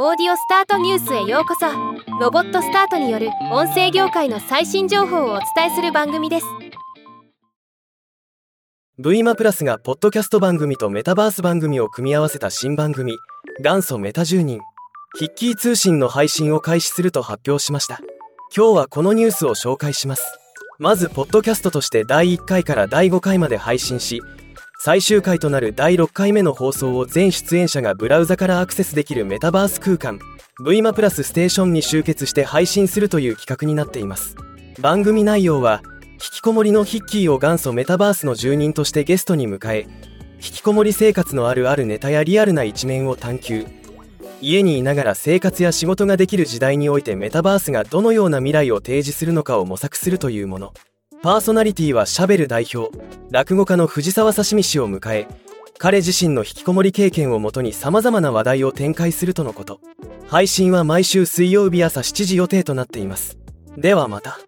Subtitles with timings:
[0.00, 1.66] オーディオスタートニュースへようこそ。
[2.20, 6.46] ロボットスタートによる音声業界の最新情報をお伝えする番組です。
[9.00, 13.18] V マプラスがポッドキャスト番組とメタバース番組を組み合わせた新番組
[13.60, 14.60] 元祖メタ住人。
[15.18, 17.98] ヒッキー通信の配信を開始すると発表しました。
[18.56, 20.38] 今日はこのニュースを紹介します。
[20.78, 24.22] まずポッドキャストとして第1回から第5回まで配信し
[24.80, 30.20] 最終回となる第6回目の放送を全出演者がブラウザからアクセスできるメタバース空間
[30.64, 34.36] V マプラスステーションに集結して配信するという企画になっています。
[34.80, 39.88] 番組内容は引きこもりのヒッキーを元祖メタバースの住人としてゲストに迎え
[40.34, 43.66] 引きこもり生活のあるあるネタやリアルな一面を探求。
[44.40, 50.72] 家にいながら生活や仕事ができる時代においてメタバースがどのような未来を提示するのかを模索するというもの。
[51.22, 52.96] パーソナリティはシャベル代表
[53.30, 55.26] 落語家の藤沢刺身氏を迎え
[55.80, 59.80] 彼自身の引きこもり経験をもとに様々な話題を展開するとのこと。
[60.26, 63.38] 配信は毎週水曜日朝7時予定となっています。
[63.76, 64.40] ではまた。